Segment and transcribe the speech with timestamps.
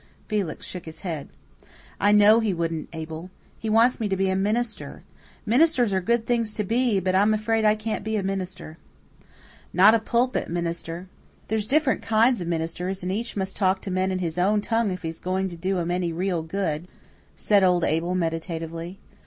[0.27, 1.27] Felix shook his head.
[1.99, 3.29] "I know he wouldn't, Abel.
[3.59, 5.03] He wants me to be a minister.
[5.45, 8.79] Ministers are good things to be, but I'm afraid I can't be a minister."
[9.71, 11.07] "Not a pulpit minister.
[11.49, 14.89] There's different kinds of ministers, and each must talk to men in his own tongue
[14.89, 16.87] if he's going to do 'em any real good,"
[17.35, 18.97] said old Abel meditatively.